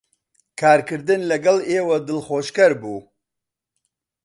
[0.59, 2.99] کارکردن لەگەڵ ئێوە دڵخۆشکەر بوو.